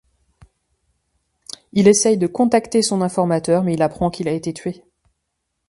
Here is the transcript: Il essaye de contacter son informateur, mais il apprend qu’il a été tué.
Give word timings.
Il 1.73 1.87
essaye 1.87 2.17
de 2.17 2.25
contacter 2.25 2.81
son 2.81 3.01
informateur, 3.03 3.63
mais 3.63 3.75
il 3.75 3.83
apprend 3.83 4.09
qu’il 4.09 4.27
a 4.27 4.31
été 4.31 4.51
tué. 4.51 4.83